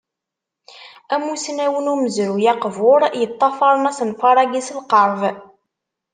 [1.15, 5.21] Amusnaw n umezruy aqbur yeṭṭafaṛen asenfar-agi s lqerb.